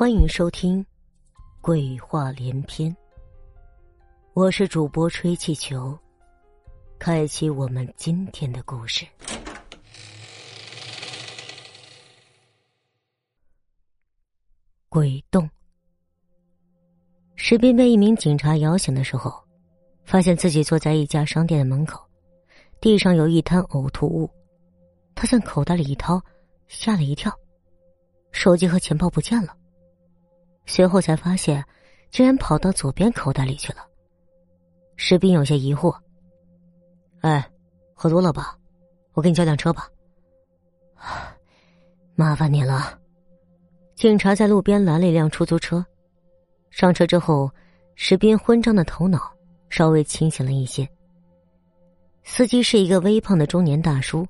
[0.00, 0.82] 欢迎收听
[1.60, 2.90] 《鬼话连篇》，
[4.32, 5.94] 我是主播吹气球，
[6.98, 9.06] 开启我们今天的故事。
[14.88, 15.46] 鬼洞。
[17.36, 19.30] 石斌被一名警察摇醒的时候，
[20.06, 22.02] 发现自己坐在一家商店的门口，
[22.80, 24.30] 地上有一滩呕吐物，
[25.14, 26.18] 他向口袋里一掏，
[26.68, 27.30] 吓了一跳，
[28.32, 29.58] 手机和钱包不见了。
[30.70, 31.64] 随后才发现，
[32.12, 33.84] 竟然跑到左边口袋里去了。
[34.94, 35.92] 石斌有些疑惑
[37.22, 37.44] ：“哎，
[37.92, 38.56] 喝多了吧？
[39.14, 39.88] 我给你叫辆车吧。”
[42.14, 42.96] 麻烦你了。
[43.96, 45.84] 警察在路边拦了一辆出租车，
[46.70, 47.50] 上车之后，
[47.96, 49.28] 石斌昏胀的头脑
[49.70, 50.88] 稍微清醒了一些。
[52.22, 54.24] 司机是一个微胖的中年大叔，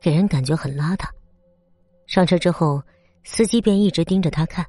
[0.00, 1.08] 给人感觉很邋遢。
[2.06, 2.80] 上车之后，
[3.24, 4.64] 司机便一直盯着他看。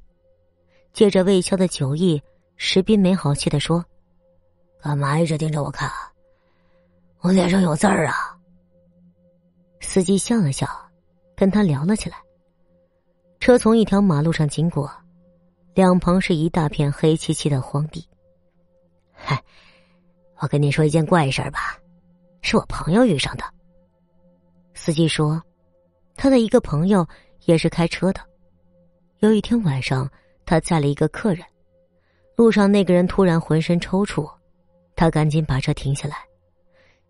[0.94, 2.22] 借着魏潇的酒意，
[2.55, 3.83] 石斌没好气的说
[4.80, 5.91] ：“干嘛一直盯着我看？
[7.22, 8.38] 我脸上有字儿啊。”
[9.81, 10.67] 司机笑了笑，
[11.35, 12.17] 跟他聊了起来。
[13.39, 14.89] 车从一条马路上经过，
[15.73, 18.07] 两旁是一大片黑漆漆的荒地。
[19.11, 19.44] 嗨，
[20.38, 21.75] 我跟你说一件怪事儿吧，
[22.41, 23.44] 是我朋友遇上的。
[24.75, 25.41] 司机说，
[26.16, 27.05] 他的一个朋友
[27.45, 28.22] 也是开车的，
[29.22, 30.07] 有一天晚上。
[30.45, 31.45] 他载了一个客人，
[32.36, 34.30] 路上那个人突然浑身抽搐，
[34.95, 36.17] 他赶紧把车停下来，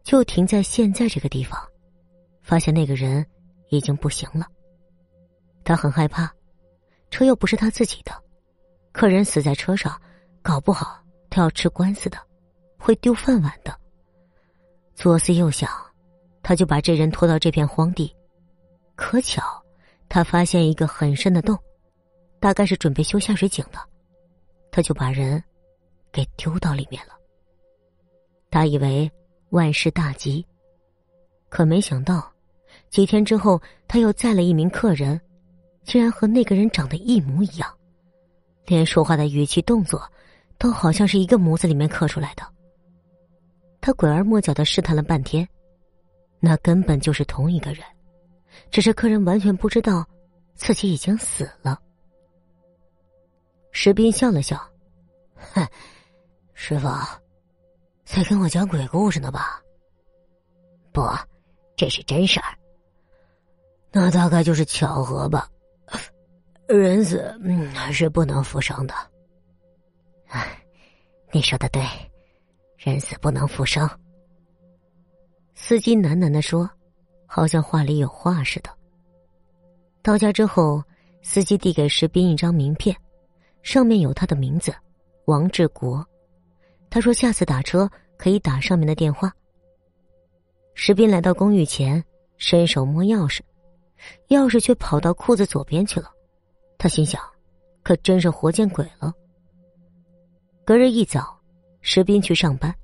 [0.03, 1.59] 就停在现在这个地方，
[2.41, 3.25] 发现那个人
[3.69, 4.45] 已经不行了。
[5.63, 6.31] 他很害怕，
[7.09, 8.11] 车又不是他自己的，
[8.91, 9.99] 客人死在车上，
[10.41, 12.17] 搞不好他要吃官司的，
[12.77, 13.73] 会丢饭碗的。
[14.93, 15.69] 左思右想，
[16.43, 18.13] 他就把这人拖到这片荒地，
[18.95, 19.41] 可巧，
[20.07, 21.57] 他发现一个很深的洞。
[22.43, 23.79] 大概是准备修下水井的，
[24.69, 25.41] 他就把人
[26.11, 27.13] 给丢到里面了。
[28.51, 29.09] 他以为
[29.51, 30.45] 万事大吉，
[31.47, 32.29] 可没想到
[32.89, 35.17] 几天之后，他又载了一名客人，
[35.85, 37.77] 竟然和那个人长得一模一样，
[38.65, 40.03] 连说话的语气、动作
[40.57, 42.43] 都好像是一个模子里面刻出来的。
[43.79, 45.47] 他拐弯抹角的试探了半天，
[46.41, 47.85] 那根本就是同一个人，
[48.69, 50.05] 只是客人完全不知道
[50.55, 51.79] 自己已经死了。
[53.73, 54.55] 石斌笑了笑，
[55.35, 55.67] 哼，
[56.53, 56.87] 师傅，
[58.05, 59.59] 在跟我讲鬼故事呢吧？
[60.93, 61.01] 不，
[61.75, 62.55] 这是真事儿。
[63.91, 65.49] 那大概就是巧合吧。
[66.67, 68.93] 人死，嗯，是不能复生的。
[70.27, 70.63] 哎，
[71.31, 71.83] 你说的对，
[72.77, 73.89] 人死不能复生。
[75.55, 76.69] 司机喃喃的说，
[77.25, 78.69] 好像话里有话似的。
[80.03, 80.81] 到家之后，
[81.23, 82.95] 司机递给石斌一张名片。
[83.63, 84.75] 上面有他的名字，
[85.25, 86.05] 王志国。
[86.89, 89.33] 他说下次打车可以打上面的电话。
[90.75, 92.03] 石斌来到公寓前，
[92.37, 93.39] 伸手摸钥匙，
[94.27, 96.11] 钥匙却跑到裤子左边去了。
[96.77, 97.21] 他心想，
[97.81, 99.11] 可真是活见鬼了。
[100.65, 101.39] 隔日一早，
[101.81, 102.75] 石斌去上班，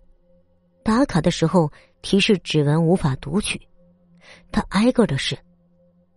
[0.82, 3.62] 打卡的时候提示指纹无法读取，
[4.52, 5.38] 他挨个的试，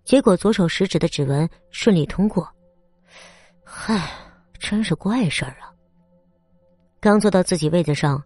[0.05, 2.49] 结果左手食指的指纹顺利通过。
[3.65, 4.32] 嗨。
[4.63, 5.75] 真是怪事儿啊！
[7.01, 8.23] 刚坐到自己位子上，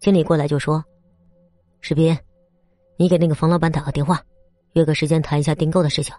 [0.00, 0.84] 经理过来就说
[1.80, 2.18] ：“士斌，
[2.96, 4.20] 你给那个冯老板打个电话，
[4.72, 6.12] 约个时间谈一下订购的事情。”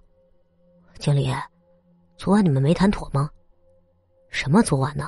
[0.98, 1.30] 经理，
[2.16, 3.30] 昨晚你们没谈妥吗？
[4.30, 5.06] 什么昨晚呢？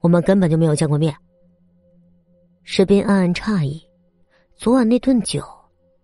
[0.00, 1.14] 我们根本就没有见过面。
[2.62, 3.86] 士斌暗暗诧异，
[4.56, 5.44] 昨晚那顿酒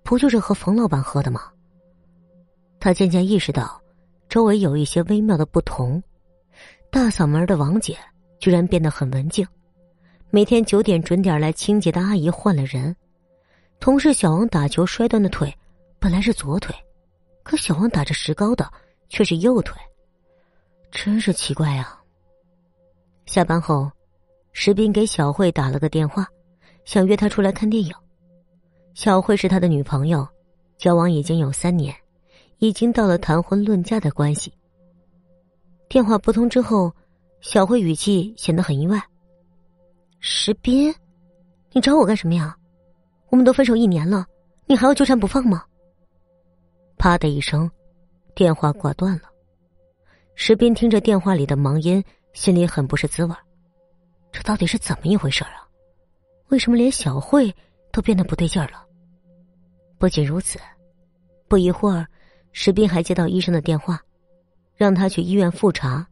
[0.02, 1.50] 不就是和冯老板喝的吗？
[2.78, 3.82] 他渐渐意识到，
[4.28, 6.00] 周围有一些微妙的不同。
[6.90, 7.96] 大嗓门的王姐
[8.40, 9.46] 居然变得很文静，
[10.30, 12.94] 每天九点准点来清洁的阿姨换了人。
[13.78, 15.56] 同事小王打球摔断的腿，
[16.00, 16.74] 本来是左腿，
[17.44, 18.68] 可小王打着石膏的
[19.08, 19.80] 却是右腿，
[20.90, 21.96] 真是奇怪啊。
[23.24, 23.88] 下班后，
[24.52, 26.26] 石斌给小慧打了个电话，
[26.84, 27.94] 想约她出来看电影。
[28.94, 30.26] 小慧是他的女朋友，
[30.76, 31.94] 交往已经有三年，
[32.58, 34.52] 已经到了谈婚论嫁的关系。
[35.90, 36.94] 电话拨通之后，
[37.40, 39.02] 小慧语气显得很意外。
[40.20, 40.94] 石斌，
[41.72, 42.56] 你找我干什么呀？
[43.28, 44.24] 我们都分手一年了，
[44.66, 45.64] 你还要纠缠不放吗？
[46.96, 47.68] 啪的一声，
[48.36, 49.22] 电话挂断了。
[50.36, 52.00] 石斌听着电话里的忙音，
[52.34, 53.34] 心里很不是滋味
[54.30, 55.66] 这到底是怎么一回事啊？
[56.50, 57.52] 为什么连小慧
[57.90, 58.86] 都变得不对劲了？
[59.98, 60.56] 不仅如此，
[61.48, 62.06] 不一会儿，
[62.52, 64.00] 石斌还接到医生的电话。
[64.80, 66.08] 让他去医院复查，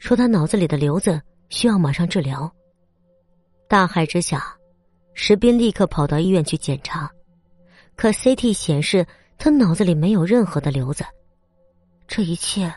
[0.00, 2.52] 说他脑子里的瘤子需要马上治疗。
[3.68, 4.52] 大骇之下，
[5.14, 7.08] 石斌立刻跑到医院去检查，
[7.94, 9.06] 可 CT 显示
[9.38, 11.04] 他脑子里没有任何的瘤子。
[12.08, 12.74] 这一切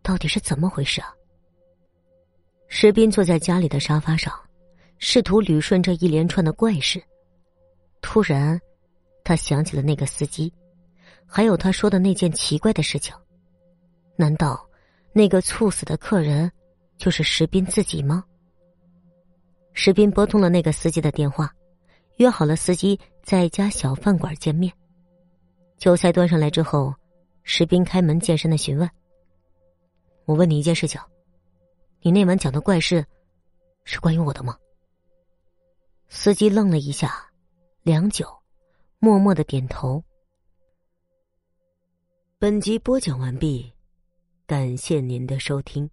[0.00, 1.12] 到底是怎么回事啊？
[2.68, 4.32] 石斌坐在家里的沙发上，
[4.98, 7.02] 试图捋顺这一连串的怪事。
[8.00, 8.60] 突然，
[9.24, 10.54] 他想起了那个司机，
[11.26, 13.12] 还有他说的那件奇怪的事情。
[14.16, 14.68] 难道
[15.12, 16.50] 那个猝死的客人
[16.96, 18.24] 就是石斌自己吗？
[19.72, 21.52] 石斌拨通了那个司机的电话，
[22.16, 24.72] 约好了司机在一家小饭馆见面。
[25.78, 26.94] 酒菜端上来之后，
[27.42, 28.88] 石斌开门见山的询问
[30.26, 31.00] ：“我问你一件事情，
[32.00, 33.04] 你那晚讲的怪事，
[33.84, 34.56] 是关于我的吗？”
[36.08, 37.28] 司机愣了一下。
[37.84, 38.28] 良久，
[39.00, 40.04] 默默的点头。
[42.38, 43.71] 本集播讲完毕，
[44.52, 45.88] 感谢您的收听。